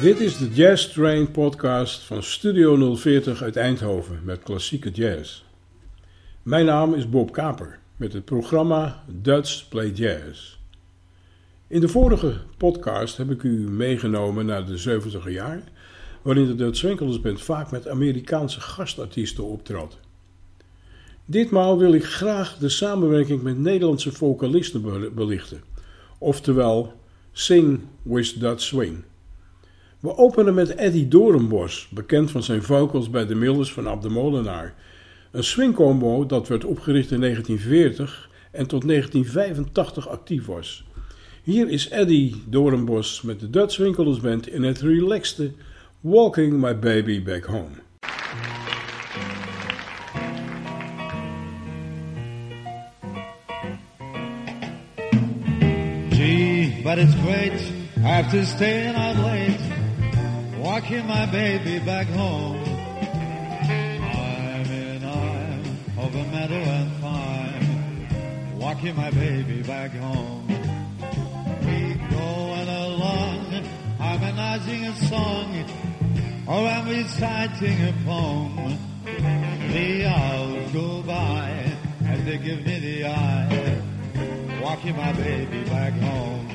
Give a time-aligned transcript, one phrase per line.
[0.00, 5.42] Dit is de Jazz Train podcast van Studio 040 uit Eindhoven met klassieke jazz.
[6.42, 10.58] Mijn naam is Bob Kaper met het programma Dutch Play Jazz.
[11.66, 15.62] In de vorige podcast heb ik u meegenomen naar de 70er jaar,
[16.22, 19.98] waarin de Dutch Swinkelers Band vaak met Amerikaanse gastartiesten optrad.
[21.24, 25.62] Ditmaal wil ik graag de samenwerking met Nederlandse vocalisten belichten,
[26.18, 26.92] oftewel
[27.32, 29.08] Sing with Dutch Swing.
[30.00, 34.08] We openen met Eddie Doornbos, bekend van zijn vocals bij de Millers van Ab de
[34.08, 34.74] Molenaar.
[35.30, 40.84] Een swingcombo dat werd opgericht in 1940 en tot 1985 actief was.
[41.42, 45.52] Hier is Eddie Doornbos met de Dutch Winkelers Band in het relaxte
[46.00, 47.74] Walking My Baby Back Home.
[56.10, 57.72] Gee, but it's great
[58.04, 59.79] after staying out late
[60.60, 62.62] walking my baby back home.
[64.12, 70.46] I'm in I'm meadow and pine, walking my baby back home.
[71.64, 73.64] We going along,
[73.98, 75.64] harmonizing a song,
[76.46, 78.78] or I'm reciting a poem.
[79.72, 81.72] The hours go by
[82.06, 83.82] as they give me the eye,
[84.62, 86.48] walking my baby back home.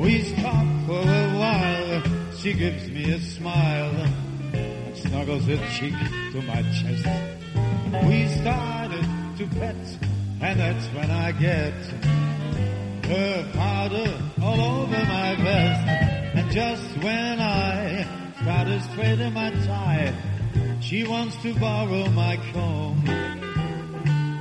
[0.00, 1.81] We stop for a while
[2.42, 3.94] she gives me a smile
[4.52, 5.94] and snuggles her cheek
[6.32, 7.06] to my chest.
[8.04, 9.06] We started
[9.38, 9.76] to pet,
[10.40, 11.72] and that's when I get
[13.06, 15.88] her powder all over my vest.
[16.34, 18.06] And just when I
[18.42, 20.12] try to straighten my tie,
[20.80, 23.06] she wants to borrow my comb.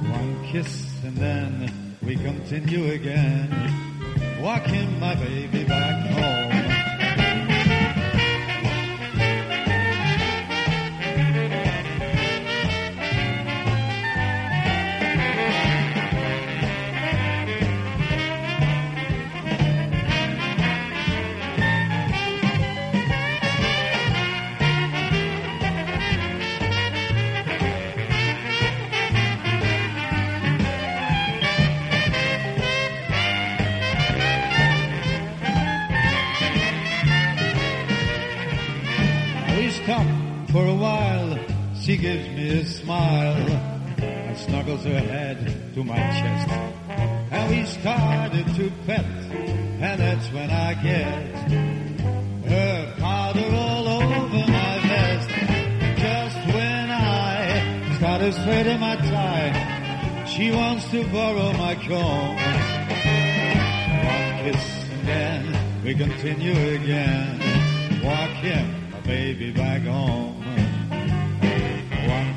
[0.09, 6.50] One kiss and then we continue again, walking my baby back home.
[41.91, 43.35] She gives me a smile
[44.01, 46.49] and snuggles her head to my chest.
[47.31, 51.49] And we started to pet, and that's when I get
[52.49, 55.29] her powder all over my vest.
[55.99, 62.35] Just when I started straightening my tie, she wants to borrow my comb.
[64.05, 70.41] One kiss and then we continue again, walking my baby back home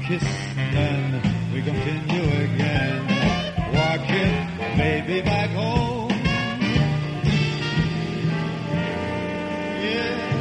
[0.06, 0.24] kiss,
[0.72, 3.00] then we continue again.
[3.72, 4.34] Walking,
[4.76, 6.10] baby, back home.
[9.80, 10.32] Yeah.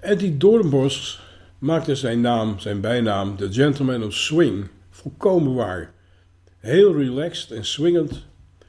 [0.00, 1.20] Eddie Doornbos
[1.58, 5.93] maakte zijn naam, zijn bijnaam, The Gentleman of Swing, volkomen waar.
[6.64, 8.26] Heel relaxed en swingend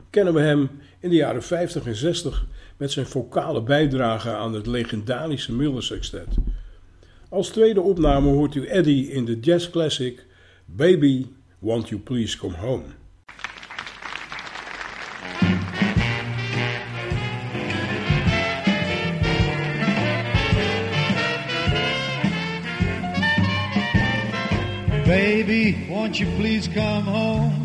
[0.10, 0.70] kennen we hem
[1.00, 2.46] in de jaren 50 en 60
[2.78, 6.28] met zijn vocale bijdrage aan het legendarische Miller Sextet.
[7.30, 10.26] Als tweede opname hoort u Eddie in de jazz classic
[10.66, 11.26] Baby,
[11.60, 12.84] Won't You Please Come Home.
[25.06, 27.65] Baby, won't you please come home?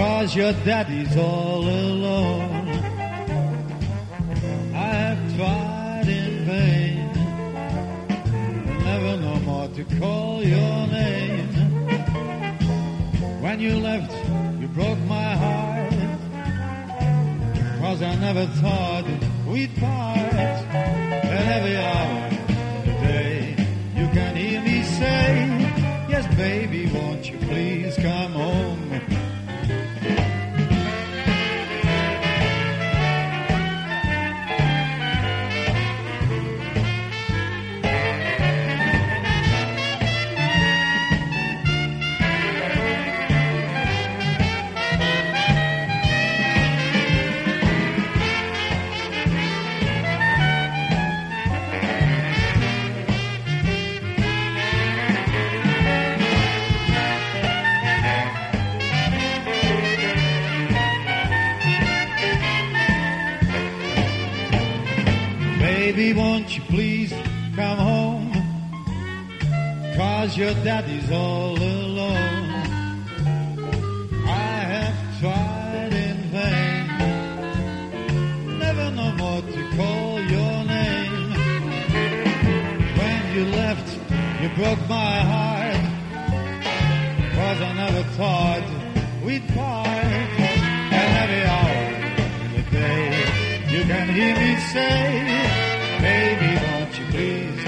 [0.00, 2.68] Cause your daddy's all alone.
[4.74, 7.12] I have tried in vain.
[8.82, 11.48] Never no more to call your name.
[13.42, 14.10] When you left,
[14.58, 15.92] you broke my heart.
[17.80, 19.04] Cause I never thought
[19.48, 20.16] we'd part.
[20.16, 22.26] And every hour
[22.78, 23.54] of the day,
[23.96, 27.79] you can hear me say, Yes, baby, won't you please
[70.40, 72.50] your daddy's all alone.
[74.26, 76.86] I have tried in vain.
[78.58, 81.30] Never no more to call your name.
[83.00, 83.88] When you left,
[84.40, 85.84] you broke my heart.
[87.36, 88.64] Cause I never thought
[89.22, 90.24] we'd part.
[91.00, 91.80] And every hour
[92.44, 93.08] in the day,
[93.74, 95.00] you can hear me say,
[96.00, 97.59] Baby, won't you please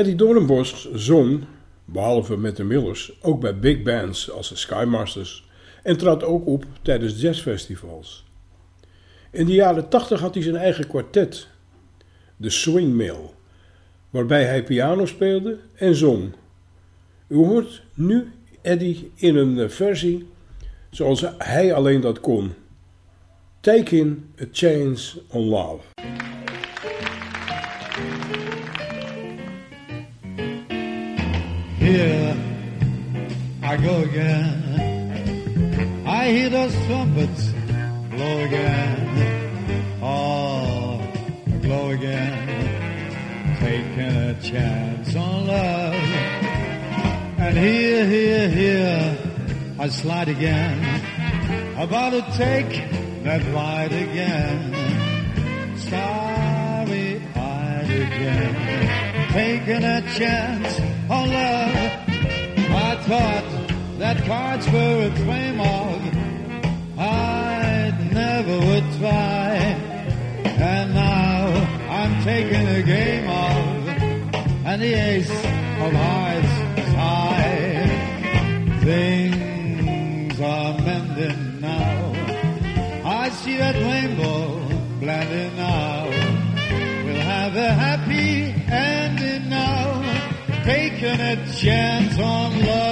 [0.00, 1.44] Eddie Doornbos zong,
[1.84, 5.48] behalve met de Millers, ook bij big bands als de Skymasters
[5.82, 8.24] en trad ook op tijdens jazzfestivals.
[9.30, 11.48] In de jaren 80 had hij zijn eigen kwartet,
[12.36, 13.30] de Swing Mill,
[14.10, 16.32] waarbij hij piano speelde en zong.
[17.28, 18.32] U hoort nu
[18.62, 20.28] Eddie in een eh, versie
[20.90, 22.52] zoals hij alleen dat kon.
[23.60, 25.82] Taking a Chance on Love.
[31.90, 32.36] Here
[33.64, 36.04] I go again.
[36.06, 37.50] I hear those trumpets
[38.10, 39.98] blow again.
[40.00, 41.02] Oh,
[41.60, 43.56] blow again.
[43.58, 45.94] Taking a chance on love.
[47.40, 49.18] And here, here, here,
[49.80, 50.78] I slide again.
[51.76, 52.70] About to take
[53.24, 54.74] that ride again.
[55.76, 58.54] Starry eyed again.
[59.32, 61.74] Taking a chance on love.
[62.72, 66.98] I thought that cards were a frame of.
[66.98, 69.56] I never would try.
[70.44, 71.46] And now
[71.98, 73.88] I'm taking a game of.
[74.66, 77.88] And the ace of hearts is high.
[78.84, 82.12] Things are mending now.
[83.04, 84.60] I see that rainbow
[85.00, 85.49] blending
[91.00, 92.89] Taking a chance on love.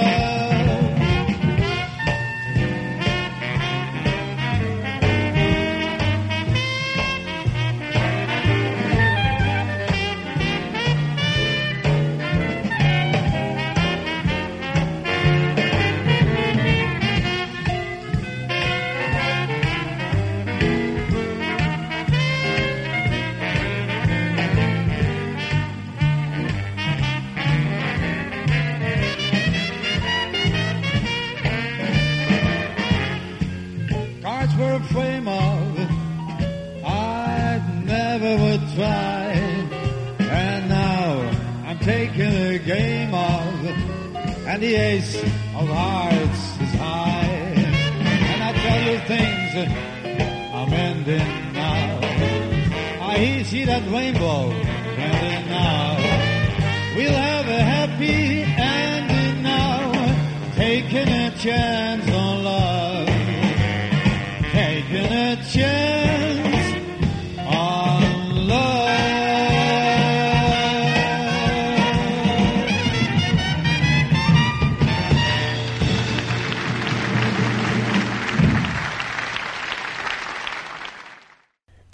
[34.61, 35.79] A frame of.
[36.83, 39.31] I never would try.
[40.19, 41.21] And now
[41.65, 43.65] I'm taking a game of.
[44.45, 47.53] And the ace of hearts is high.
[48.31, 49.55] And I tell you things
[50.53, 51.99] I'm ending now.
[53.01, 55.95] I see that rainbow blending now.
[56.97, 59.93] We'll have a happy ending now.
[60.55, 61.88] Taking a chance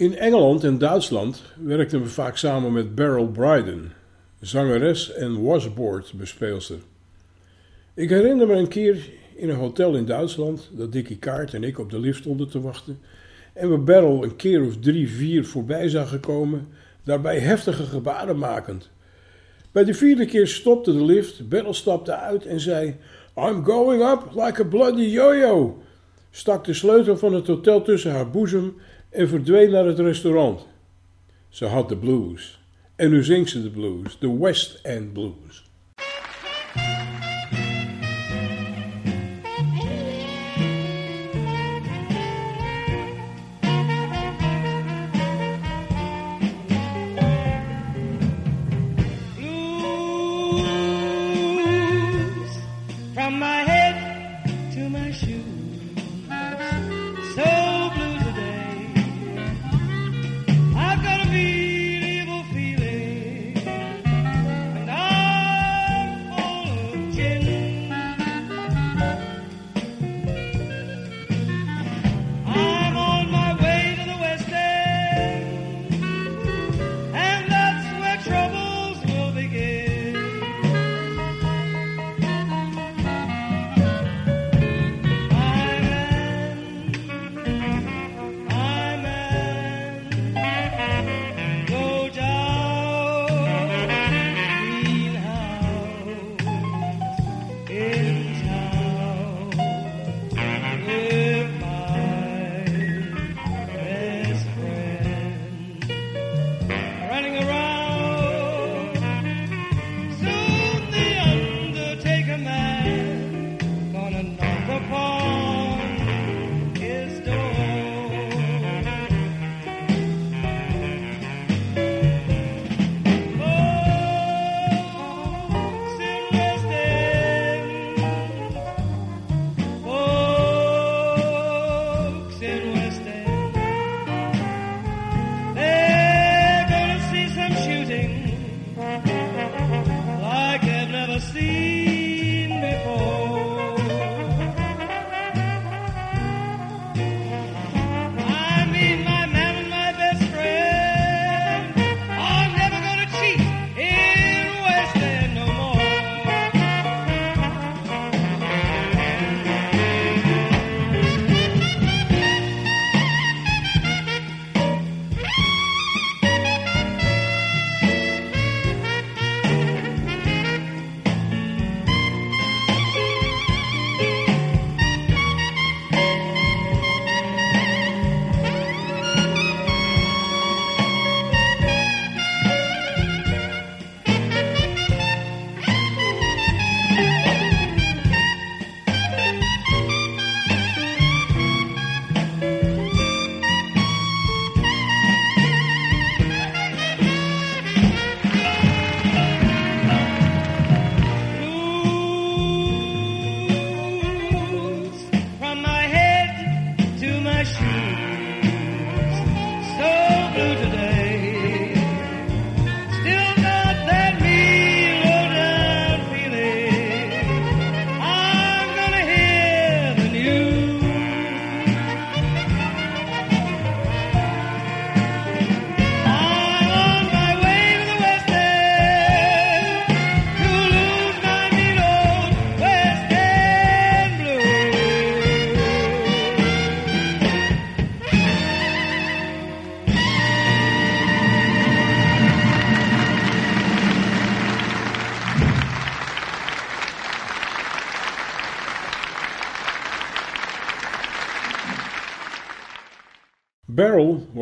[0.06, 3.92] In Engeland en Duitsland werkten we vaak samen met Beryl Bryden,
[4.40, 6.78] zangeres en washboard bespeelster.
[7.94, 11.80] Ik herinner me een keer in een hotel in Duitsland dat Dickie Kaart en ik
[11.80, 13.00] op de lift stonden te wachten
[13.54, 16.68] en we Beryl een keer of drie, vier voorbij zagen komen,
[17.04, 18.90] daarbij heftige gebaren makend.
[19.72, 22.96] Bij de vierde keer stopte de lift, Beryl stapte uit en zei:
[23.36, 25.82] I'm going up like a bloody yo-yo.
[26.32, 28.76] Stak de sleutel van het hotel tussen haar boezem
[29.16, 30.66] en verdween naar het restaurant.
[31.50, 32.60] Ze had de blues.
[32.96, 35.64] En nu zingt ze de blues, de West End Blues.
[36.74, 37.25] blues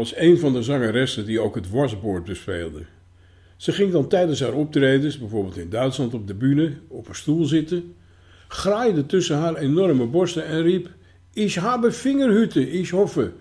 [0.03, 2.85] was een van de zangeressen die ook het wasboord bespeelde.
[3.57, 7.45] Ze ging dan tijdens haar optredens, bijvoorbeeld in Duitsland op de bühne, op een stoel
[7.45, 7.95] zitten,
[8.47, 10.89] graaide tussen haar enorme borsten en riep:
[11.33, 13.31] Ich habe Fingerhüte, ich hoffe.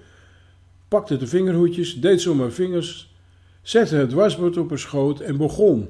[0.88, 3.14] Pakte de vingerhoedjes, deed zo mijn vingers,
[3.62, 5.88] zette het wasbord op haar schoot en begon.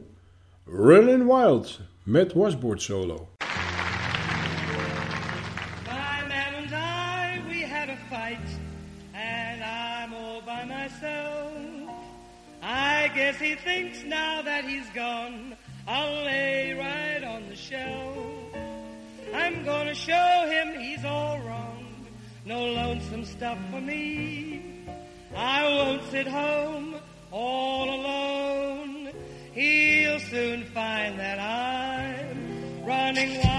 [0.67, 3.32] Running Wild met wasboard solo.
[10.93, 11.53] Myself.
[12.63, 15.57] I guess he thinks now that he's gone,
[15.87, 18.17] I'll lay right on the shelf.
[19.35, 22.07] I'm gonna show him he's all wrong,
[22.45, 24.87] no lonesome stuff for me.
[25.35, 26.97] I won't sit home
[27.31, 29.11] all alone.
[29.53, 33.52] He'll soon find that I'm running wild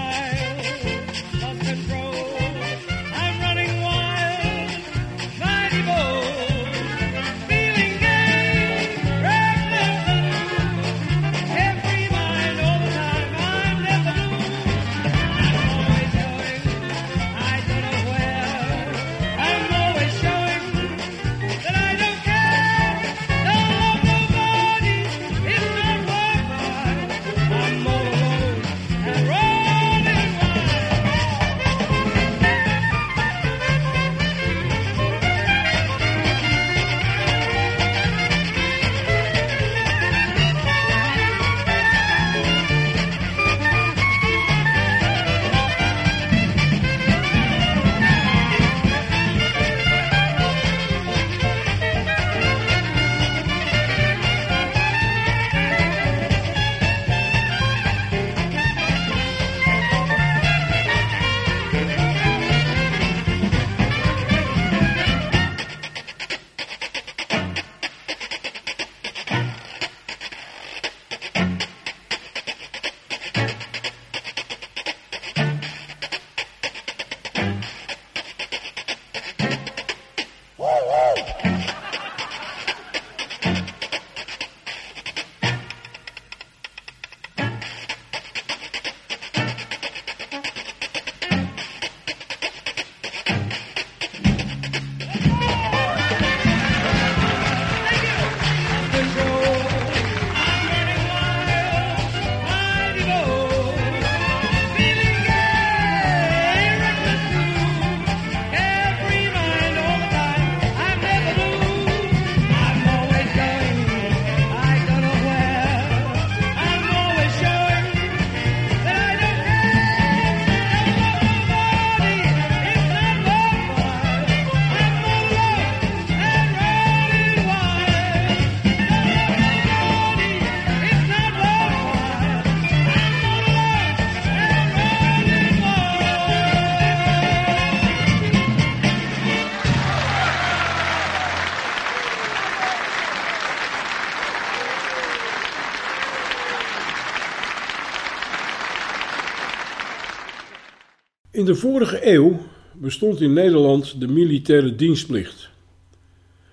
[151.44, 152.40] In de vorige eeuw
[152.72, 155.50] bestond in Nederland de militaire dienstplicht.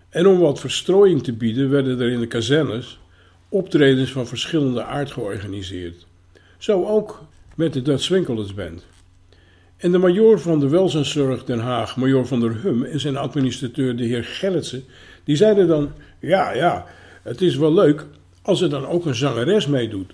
[0.10, 3.00] En om wat verstrooiing te bieden werden er in de kazernes
[3.50, 6.08] optredens van verschillende aard georganiseerd.
[6.58, 7.24] Zo ook
[7.56, 8.86] met de Dutch Winkelers Band.
[9.78, 13.96] En de majoor van de welzijnszorg Den Haag, majoor van der Hum, en zijn administrateur
[13.96, 14.84] de heer Gerritsen,
[15.24, 16.86] die zeiden dan, ja, ja,
[17.24, 18.06] het is wel leuk
[18.42, 20.14] als er dan ook een zangeres meedoet.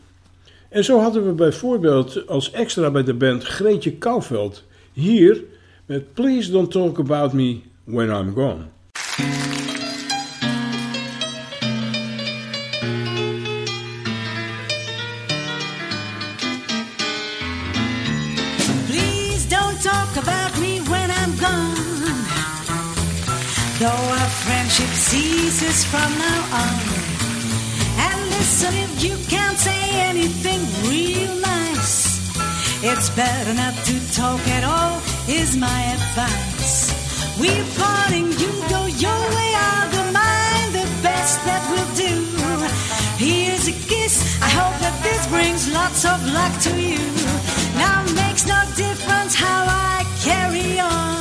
[0.77, 4.63] En zo hadden we bijvoorbeeld als extra bij de band Greetje Kouwveld.
[4.93, 5.43] Hier
[5.85, 8.65] met Please Don't Talk About Me When I'm Gone.
[18.85, 21.75] Please don't talk about me when I'm gone.
[23.79, 27.06] Though our friendship ceases from now on.
[32.83, 36.93] It's better not to talk at all, is my advice.
[37.39, 42.13] We're parting, you go your way, I'll go mine, the best that we'll do.
[43.17, 47.05] Here's a kiss, I hope that this brings lots of luck to you.
[47.77, 51.16] Now makes no difference how I carry on.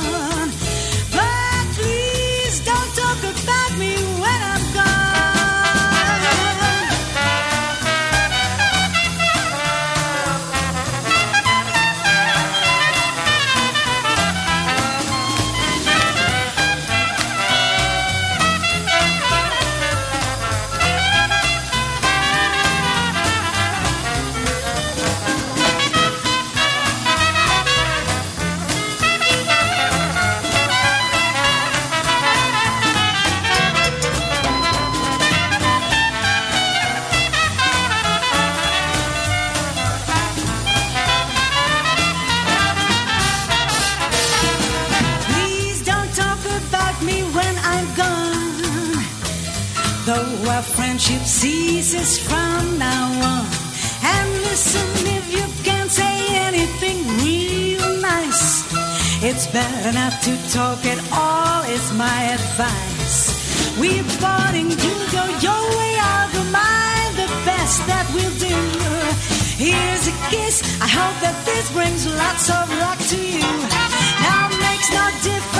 [69.57, 70.61] Here's a kiss.
[70.79, 73.41] I hope that this brings lots of luck to you.
[74.21, 75.56] Now makes no difference.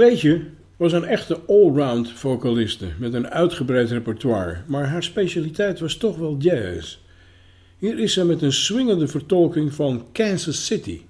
[0.00, 0.40] Treetje
[0.76, 6.36] was een echte allround vocaliste met een uitgebreid repertoire, maar haar specialiteit was toch wel
[6.38, 6.98] jazz.
[7.78, 11.00] Hier is ze met een swingende vertolking van Kansas City.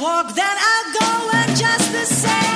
[0.00, 2.47] walk, then I'll go and just the same.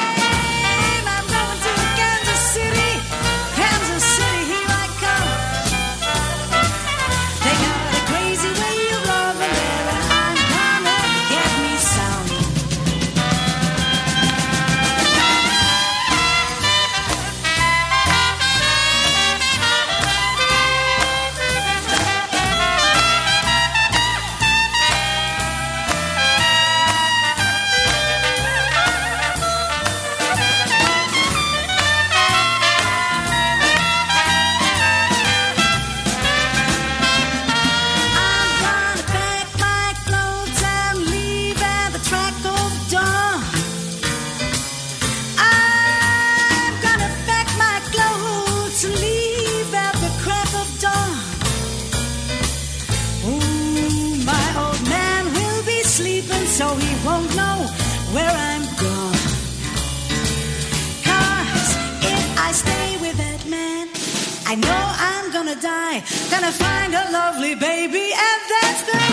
[65.52, 66.02] gonna die.
[66.30, 69.11] Gonna find a lovely baby, and that's the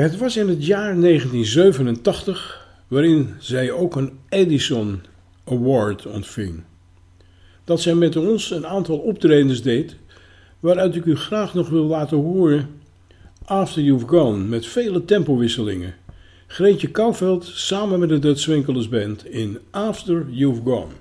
[0.00, 5.00] Het was in het jaar 1987 waarin zij ook een Edison
[5.44, 6.62] Award ontving.
[7.64, 9.96] Dat zij met ons een aantal optredens deed,
[10.60, 12.68] waaruit ik u graag nog wil laten horen.
[13.44, 15.94] After You've Gone, met vele tempowisselingen.
[16.46, 20.92] Greetje Kouwveld samen met de Dutch Winkelers Band in After You've Gone.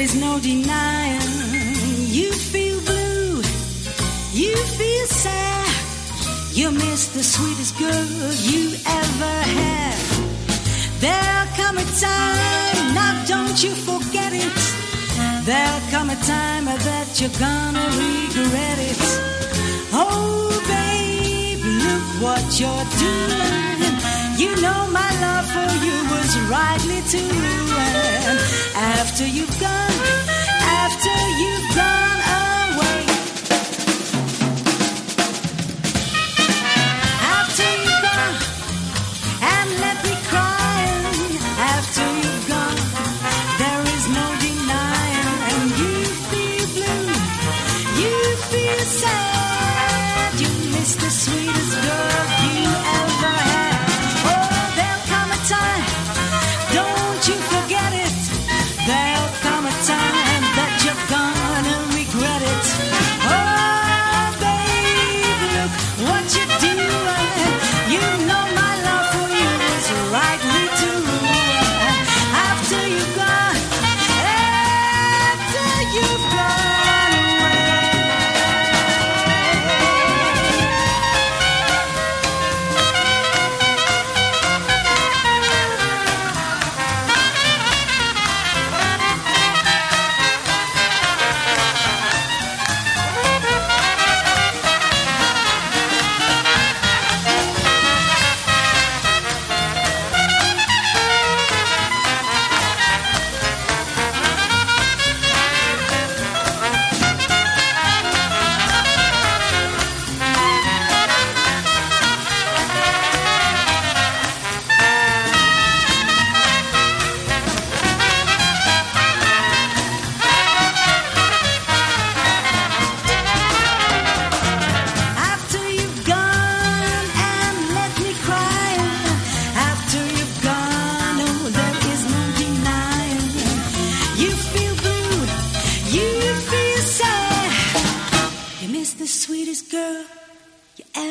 [0.00, 1.20] is no denying
[2.08, 3.36] you feel blue,
[4.32, 5.68] you feel sad,
[6.52, 9.98] you miss the sweetest girl you ever had.
[11.04, 14.58] There'll come a time, now don't you forget it.
[15.44, 19.00] There'll come a time that you're gonna regret it.
[19.92, 24.09] Oh, babe, look what you're doing.
[24.40, 28.38] You know my love for you was rightly to ruin.
[28.74, 30.00] After you've gone,
[30.80, 33.02] after you've gone away.
[37.36, 38.36] After you've gone
[39.54, 40.80] and let me cry.
[41.76, 42.80] After you've gone,
[43.60, 45.28] there is no denying.
[45.50, 45.94] And you
[46.30, 47.12] feel blue,
[48.00, 48.16] you
[48.48, 50.40] feel sad.
[50.40, 51.39] You miss the sweetest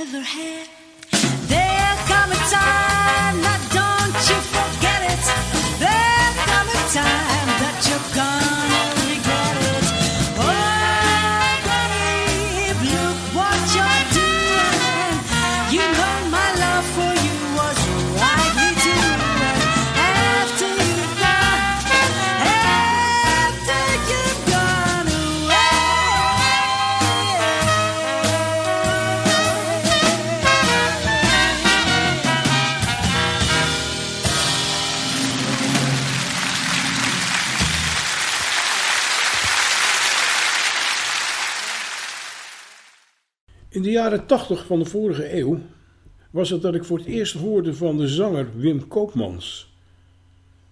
[0.09, 0.78] ever had.
[44.09, 45.59] Jaren 80 van de vorige eeuw
[46.31, 49.73] was het dat ik voor het eerst hoorde van de zanger Wim Koopmans.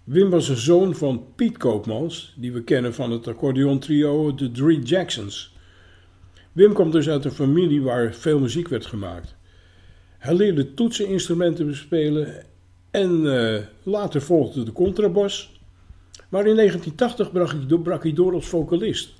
[0.03, 4.81] Wim was een zoon van Piet Koopmans, die we kennen van het accordeontrio The Three
[4.81, 5.55] Jacksons.
[6.51, 9.35] Wim komt dus uit een familie waar veel muziek werd gemaakt.
[10.17, 12.45] Hij leerde toetseninstrumenten bespelen
[12.91, 15.59] en eh, later volgde de contrabas.
[16.29, 19.13] Maar in 1980 brak hij, door- brak hij door als vocalist.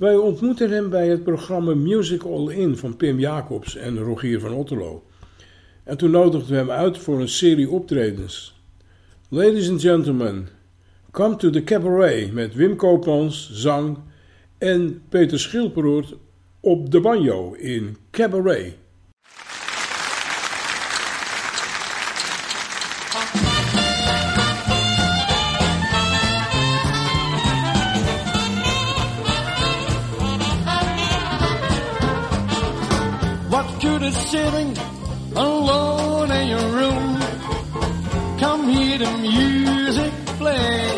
[0.00, 4.52] Wij ontmoetten hem bij het programma Music All In van Pim Jacobs en Rogier van
[4.52, 5.02] Otterlo.
[5.84, 8.62] En toen nodigden we hem uit voor een serie optredens.
[9.28, 10.48] Ladies and gentlemen,
[11.10, 13.98] come to the cabaret met Wim Koopmans, zang
[14.58, 16.16] en Peter Schilperoort
[16.60, 18.74] op de banjo in Cabaret.
[35.36, 37.20] Alone in your room?
[38.38, 40.89] Come hear the music play.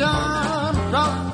[0.00, 0.92] Waiting.
[0.92, 1.29] No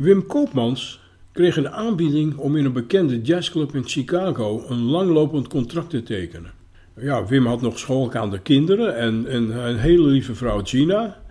[0.00, 1.00] Wim Koopmans
[1.32, 6.52] kreeg een aanbieding om in een bekende jazzclub in Chicago een langlopend contract te tekenen.
[6.96, 11.22] Ja, Wim had nog schoolgaande kinderen en, en een hele lieve vrouw Gina,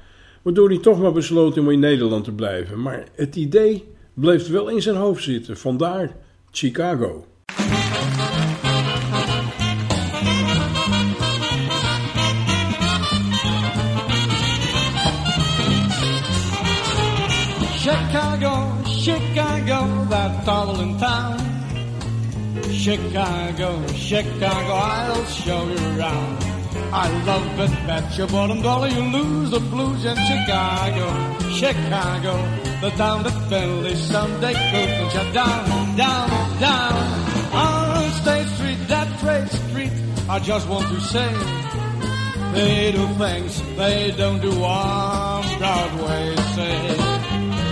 [0.41, 2.81] waardoor hij toch maar besloot om in Nederland te blijven.
[2.81, 6.15] Maar het idee bleef wel in zijn hoofd zitten, vandaar
[6.51, 7.25] Chicago.
[19.09, 21.39] Chicago, that darling town.
[22.71, 26.37] Chicago, Chicago, I'll show you around.
[26.93, 31.07] I love it, bet your bottom dollar you lose the blues in Chicago,
[31.49, 32.33] Chicago,
[32.81, 36.93] the town that Bentley someday could put you down, down, down.
[37.51, 39.93] On State Street, that Trade Street,
[40.29, 41.33] I just want to say,
[42.53, 46.88] they do things they don't do on Broadway, say.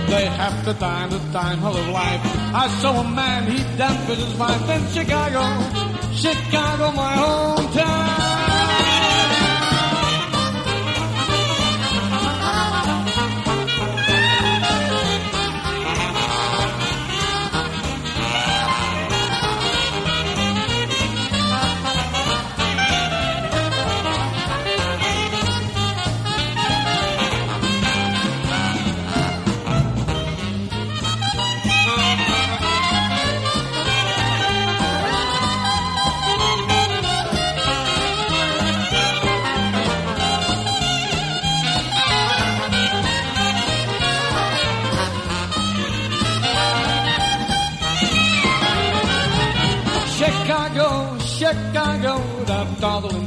[0.08, 2.20] They have to time, the time of life.
[2.54, 5.42] I saw a man, he danced with his wife in Chicago,
[6.14, 7.57] Chicago, my hometown.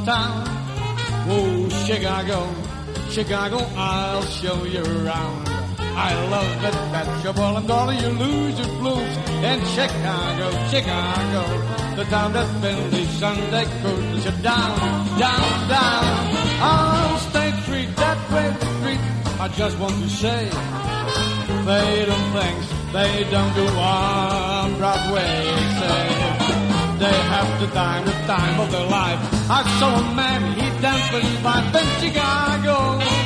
[0.04, 2.50] Oh, Chicago,
[3.10, 5.48] Chicago, I'll show you around.
[5.78, 12.06] I love it, that's your and dollar, you lose your blues in Chicago, Chicago, the
[12.06, 14.80] town that Bentley Sunday cruises you down,
[15.20, 16.36] down, down.
[16.62, 19.00] On State Street, that great street,
[19.40, 20.50] I just want to say,
[21.66, 22.58] they don't think,
[22.92, 25.44] they don't do on Broadway,
[25.80, 26.61] say.
[27.02, 29.18] They have to dime the time of their life.
[29.50, 31.92] I saw a man, he danced with his wife in.
[32.00, 33.21] Chicago,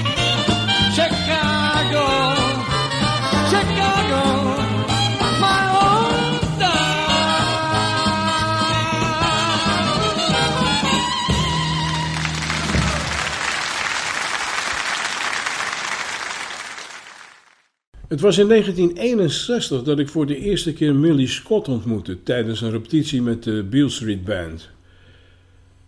[18.25, 23.21] was in 1961 dat ik voor de eerste keer Millie Scott ontmoette tijdens een repetitie
[23.21, 24.69] met de Beale Street Band.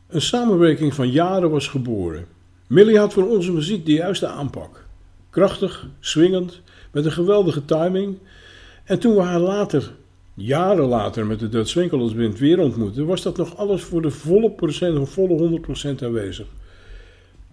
[0.08, 2.26] Een samenwerking van jaren was geboren.
[2.68, 4.86] Millie had voor onze muziek de juiste aanpak.
[5.30, 8.18] Krachtig, swingend, met een geweldige timing.
[8.84, 9.94] En toen we haar later,
[10.34, 14.12] jaren later, met de Dutch Winkelers Band weer ontmoetten, was dat nog alles voor de
[14.12, 15.60] volle procent, volle
[16.00, 16.48] 100% aanwezig.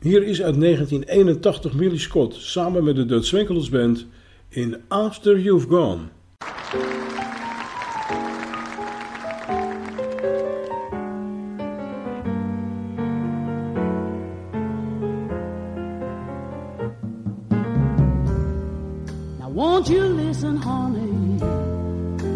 [0.00, 4.06] Hier is uit 1981 Millie Scott samen met de Dutch Winkelers Band
[4.56, 6.10] in After You've Gone.
[19.38, 21.38] Now won't you listen, honey?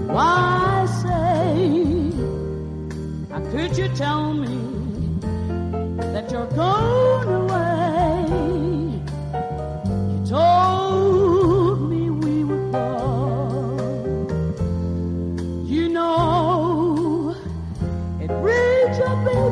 [0.09, 2.11] Why say,
[3.31, 4.59] how could you tell me
[6.13, 6.98] that you're going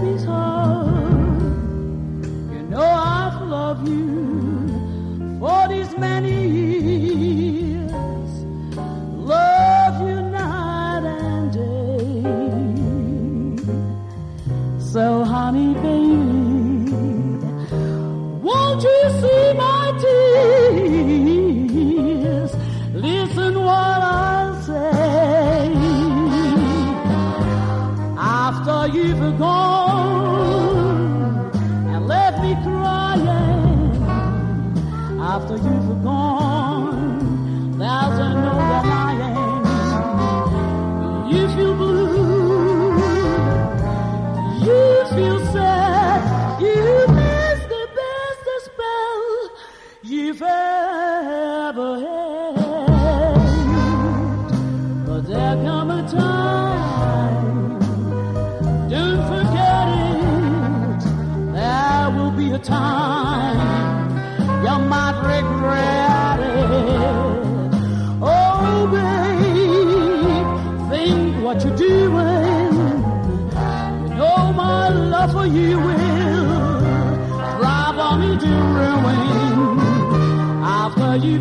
[0.06, 0.45] a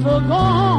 [0.07, 0.74] after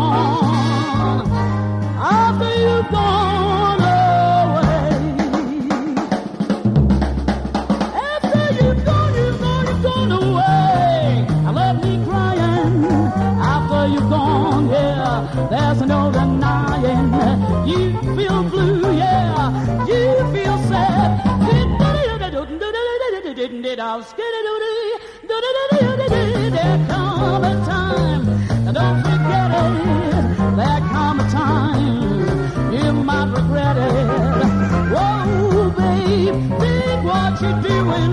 [37.47, 38.13] you're doing.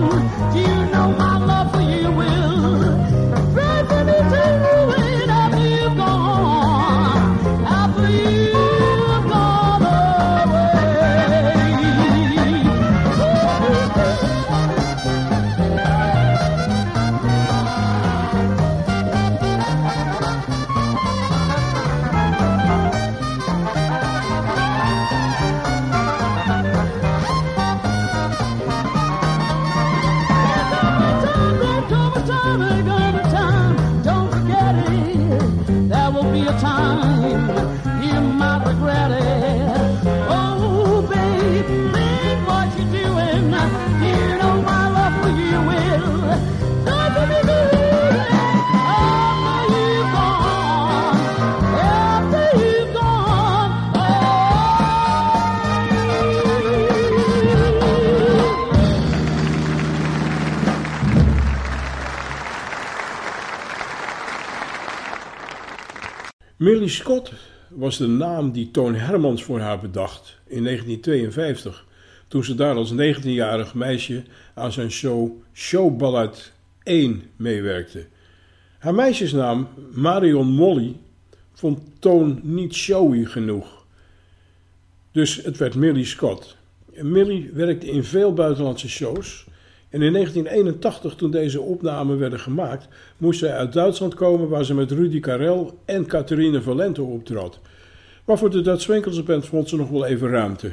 [0.52, 0.93] Do you
[66.64, 67.32] Millie Scott
[67.68, 71.86] was de naam die Toon Hermans voor haar bedacht in 1952,
[72.28, 74.22] toen ze daar als 19-jarig meisje
[74.54, 76.52] aan zijn show Showballad
[76.82, 78.06] 1 meewerkte.
[78.78, 80.96] Haar meisjesnaam Marion Molly
[81.52, 83.84] vond Toon niet showy genoeg,
[85.12, 86.56] dus het werd Millie Scott.
[86.94, 89.46] Millie werkte in veel buitenlandse shows.
[89.94, 94.74] En in 1981, toen deze opnamen werden gemaakt, moest zij uit Duitsland komen waar ze
[94.74, 97.60] met Rudy Karel en Catherine Valente optrad.
[98.24, 100.70] Maar voor de Dutch Winkels Band vond ze nog wel even ruimte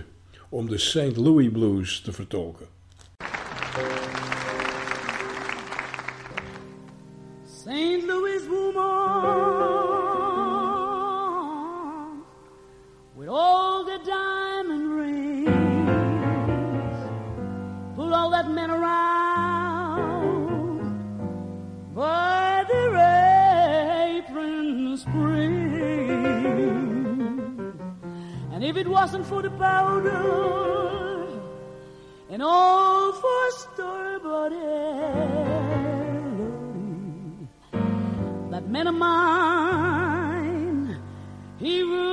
[0.50, 1.18] om de St.
[1.18, 2.66] Louis Blues te vertolken.
[25.02, 25.74] Spring.
[28.54, 31.28] And if it wasn't for the powder
[32.30, 34.52] and all for store-bought
[38.52, 40.98] that man of mine,
[41.58, 42.11] he wouldn't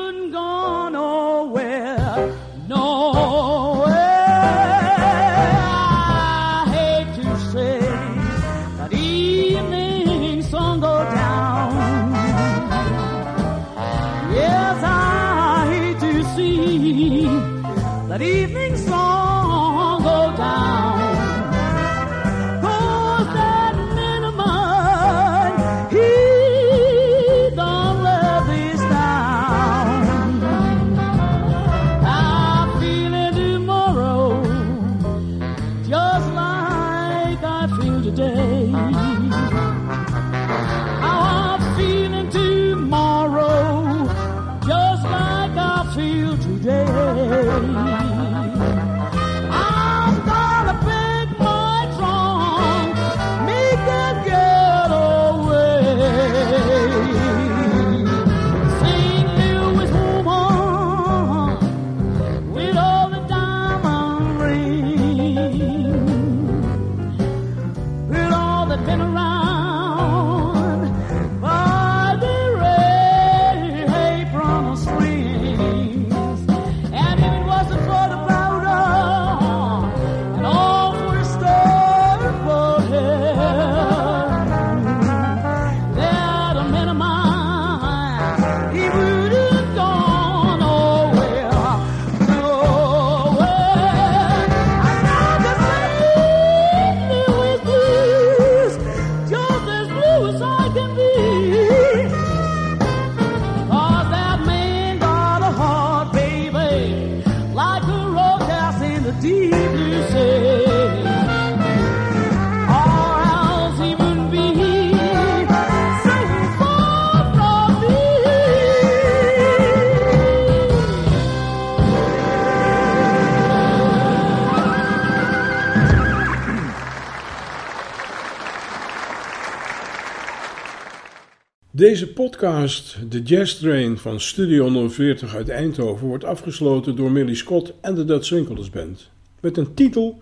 [132.39, 137.95] podcast, de Jazz Train van Studio 040 uit Eindhoven, wordt afgesloten door Millie Scott en
[137.95, 139.11] de Dutch Winkelers Band.
[139.41, 140.19] Met een titel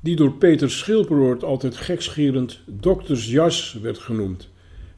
[0.00, 4.48] die door Peter Schilperoort altijd gekschierend Dokters Jas werd genoemd.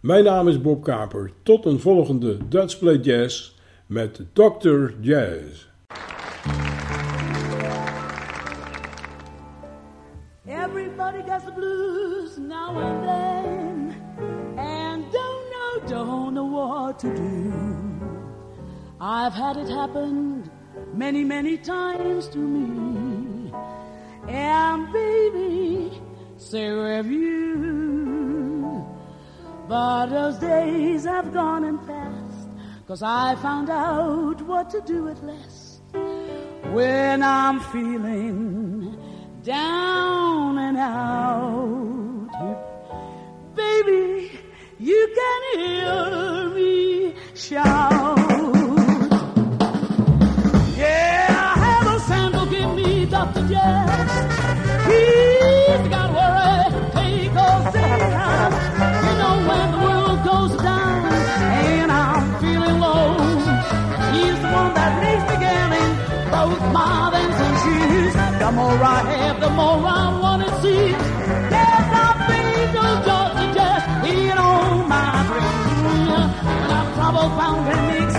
[0.01, 1.31] Mijn naam is Bob Kaper.
[1.43, 3.53] Tot een volgende Dutch Play Jazz
[3.87, 4.91] met Dr.
[5.01, 5.67] Jazz.
[10.47, 13.24] Everybody gets the blues now and
[16.95, 17.53] what to do.
[19.01, 20.49] I've had it happen
[20.93, 23.53] many, many times to me,
[24.29, 26.01] and baby,
[26.37, 28.87] so have you.
[29.69, 32.49] But those days have gone and passed,
[32.87, 35.83] cause I found out what to do at last
[36.73, 38.97] when I'm feeling
[39.43, 42.31] down and out.
[43.57, 44.14] Baby,
[44.85, 48.19] you can hear me shout.
[50.77, 53.49] Yeah, hello Sandal, give me Dr.
[53.49, 54.11] Jazz.
[54.91, 58.13] He's got worry, take a sing.
[59.07, 61.05] You know when the world goes down
[61.65, 63.17] and I'm feeling low.
[64.13, 65.91] He's the one that makes me get in
[66.31, 68.13] both mothers and shoes.
[68.39, 71.14] The more I have, the more I want to see.
[77.15, 78.14] Trouble found and mix.